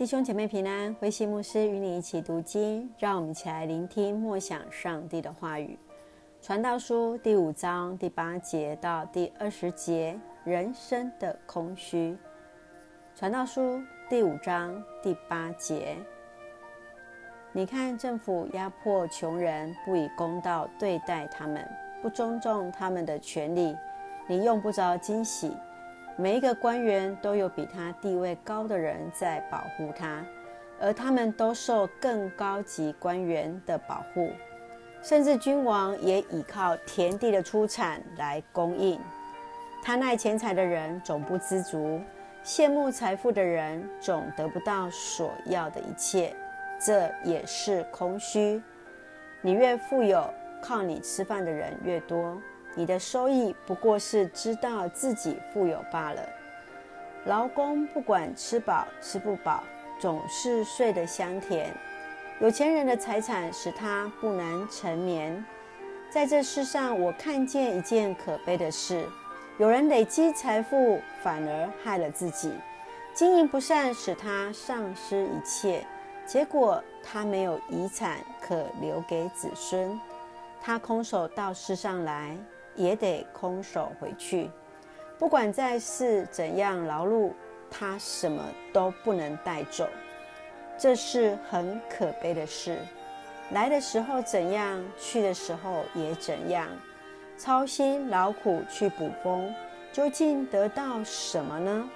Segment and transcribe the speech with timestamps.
[0.00, 5.78] 弟兄姐妹平安，慧馨牧师与你一起读经，让我们一起来聆听默想上帝的话语。
[6.40, 12.16] 传道书第五章第八节到第二十节，人生的空虚。
[13.14, 13.78] 传道书
[14.08, 15.94] 第五章第八节，
[17.52, 21.62] 你看政府压迫穷人，不以公道对待他们，
[22.00, 23.76] 不尊重他们的权利，
[24.26, 25.52] 你用不着惊喜。
[26.20, 30.22] 每一个官员都有比他地位高的人在保护他，
[30.78, 34.30] 而他们都受更高级官员的保护，
[35.02, 39.00] 甚至君王也倚靠田地的出产来供应。
[39.82, 41.98] 贪爱钱财的人总不知足，
[42.44, 46.36] 羡慕财富的人总得不到所要的一切，
[46.78, 48.62] 这也是空虚。
[49.40, 50.28] 你越富有，
[50.62, 52.38] 靠你吃饭的人越多。
[52.74, 56.22] 你的收益不过是知道自己富有罢了。
[57.26, 59.62] 劳工不管吃饱吃不饱，
[59.98, 61.70] 总是睡得香甜。
[62.40, 65.44] 有钱人的财产使他不能沉眠。
[66.10, 69.06] 在这世上，我看见一件可悲的事：
[69.58, 72.50] 有人累积财富，反而害了自己；
[73.12, 75.84] 经营不善，使他丧失一切，
[76.24, 80.00] 结果他没有遗产可留给子孙。
[80.62, 82.36] 他空手到世上来。
[82.80, 84.48] 也得空手回去，
[85.18, 87.30] 不管在世怎样劳碌，
[87.70, 89.86] 他什么都不能带走，
[90.78, 92.78] 这是很可悲的事。
[93.50, 96.66] 来的时候怎样，去的时候也怎样。
[97.36, 99.54] 操心劳苦去捕风，
[99.92, 101.90] 究竟得到什么呢？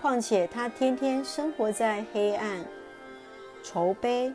[0.00, 2.64] 况且他天天生活在黑暗、
[3.62, 4.32] 愁悲、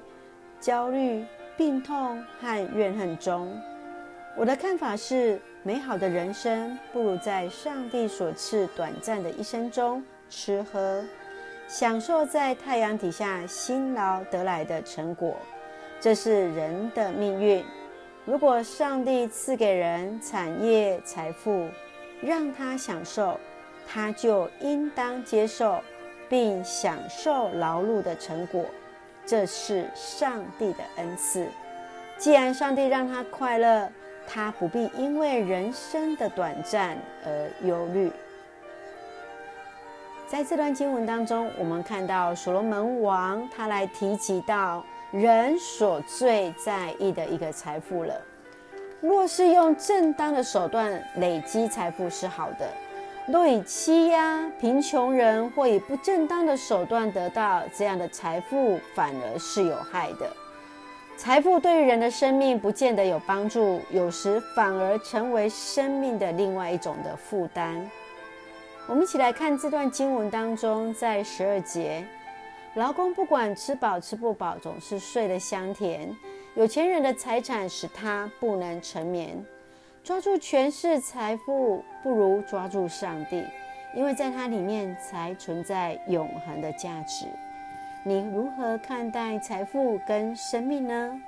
[0.60, 1.26] 焦虑、
[1.58, 3.54] 病痛和怨恨中。
[4.38, 11.04] 我的看法是，美好的人生不如在上帝所赐短暂的一生中吃喝，
[11.68, 15.38] 享受在太阳底下辛劳得来的成果。
[16.00, 17.64] 这是人的命运。
[18.26, 21.68] 如果上帝赐给人产业财富，
[22.24, 23.40] 让他享受，
[23.88, 25.80] 他就应当接受，
[26.28, 28.66] 并享受劳碌的成果。
[29.28, 31.46] 这是上帝的恩赐。
[32.18, 33.88] 既然上帝让他快乐，
[34.34, 38.10] 他不必因为人生的短暂而忧虑。
[40.26, 44.82] 在这段经文当中，我们看到所罗门王他来提及到
[45.12, 48.14] 人所最在意的一个财富了。
[49.02, 52.70] 若是用正当的手段累积财富是好的，
[53.28, 60.32] 若以欺压贫穷人或以不正当的手段得到这样的财富，反而是有害的。
[61.22, 67.88] 财富对于人的生命不见得有帮助，有时反而成为生命的另外一种的负担。
[68.88, 72.04] 我们一起来看这段经文当中，在十二节，
[72.74, 76.12] 劳工不管吃饱吃不饱，总是睡得香甜。
[76.56, 79.46] 有钱人的财产使他不能沉眠。
[80.04, 83.44] 抓住权势财富，不如抓住上帝，
[83.96, 87.28] 因为在它里面才存在永恒的价值。
[88.04, 91.22] 你如何看待财富跟生命呢？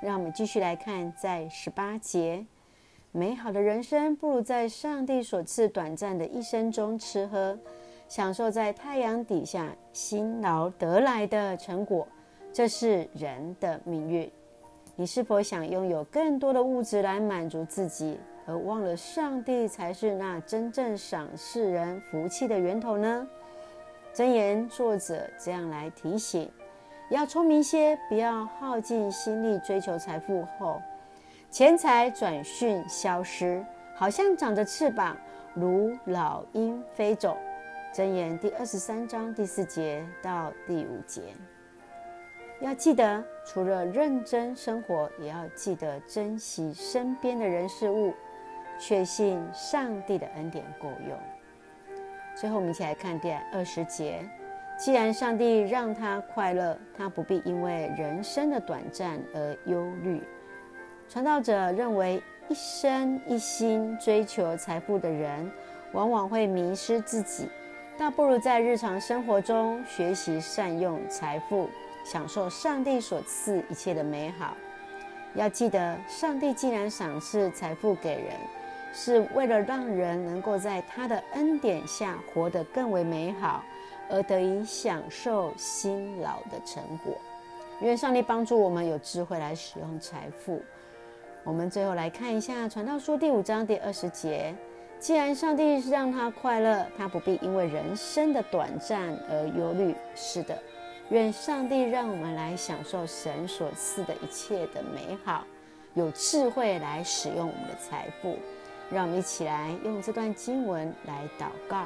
[0.00, 2.46] 让我们继续来看，在十八节，
[3.12, 7.58] 美好的人生不如在上帝所赐短暂的一生中吃喝，
[8.08, 12.08] 享受在太阳底下辛劳得来的成果。
[12.54, 14.30] 这是人的命运。
[14.96, 23.28] 你是否想拥有更多的物质来满足自己，而忘了上帝才是那真正赏赐人福气的源头呢？
[24.18, 26.50] 箴言作者这样来提醒：
[27.08, 30.82] 要聪明些，不要耗尽心力追求财富后，
[31.52, 33.64] 钱财转瞬消失，
[33.94, 35.16] 好像长着翅膀，
[35.54, 37.38] 如老鹰飞走。
[37.94, 41.22] 箴言第二十三章第四节到第五节。
[42.60, 48.12] 要记得，除了认真生活，也要记得珍惜身边的人事物，
[48.80, 51.16] 确信上帝的恩典够用。
[52.40, 54.20] 最后，我们一起来看第二十节。
[54.78, 60.22] 既然上帝让他快乐，他不必因为人生的短暂而忧虑。
[61.08, 65.50] 传道者认为，一生一心追求财富的人，
[65.92, 67.48] 往往会迷失自己，
[67.98, 71.68] 倒不如在日常生活中学习善用财富，
[72.04, 74.56] 享受上帝所赐一切的美好。
[75.34, 78.26] 要记得，上帝既然赏赐财富给人，
[78.92, 83.62] 是为了让人能够在他的恩典下活得更为美好，
[84.10, 87.16] 而得以享受辛劳的成果。
[87.80, 90.60] 愿上帝帮助我们有智慧来使用财富。
[91.44, 94.52] 我们最后来看一下《传道书》第五章第二十节：
[94.98, 99.94] 既然上帝是让他快乐，他不必因为人生的短暂而忧虑。
[100.16, 100.58] 是的，
[101.10, 105.44] 愿上帝让我们来享受神所赐的一切的美好，
[105.94, 108.36] 有智慧来使用我们的财富。
[108.90, 111.84] 让我们一起来用这段经文来祷告。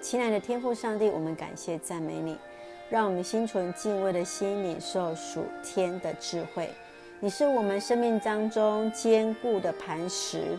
[0.00, 2.36] 亲爱的天父上帝，我们感谢赞美你，
[2.88, 6.70] 让我们心存敬畏的心，领受属天的智慧。
[7.20, 10.56] 你是我们生命当中坚固的磐石，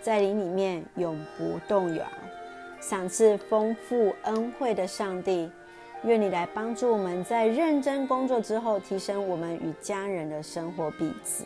[0.00, 2.04] 在灵里面永不动摇。
[2.80, 5.48] 赏赐丰富恩惠的上帝，
[6.02, 11.44] 愿你来帮助我们在认真工作之后，提升我们与家人的生活品质，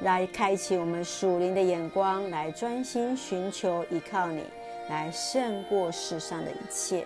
[0.00, 4.44] 来开启我们属灵的眼光，来专心寻求依靠你，
[4.88, 7.04] 来胜过世上的一切。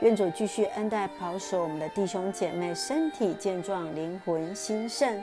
[0.00, 5.22] 愿主继续恩待保守我们的弟兄姐妹，身体健壮，灵魂兴盛。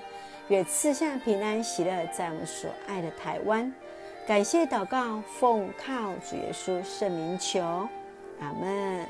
[0.50, 3.72] 愿赐下平安喜乐，在我们所爱的台湾。
[4.28, 7.62] 感谢祷告，奉靠主耶稣圣名求，
[8.40, 9.06] 阿门。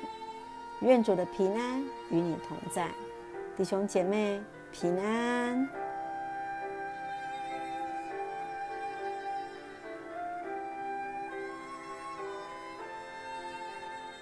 [0.81, 2.87] 愿主的平安与你同在，
[3.55, 4.41] 弟兄姐妹
[4.71, 5.78] 平安。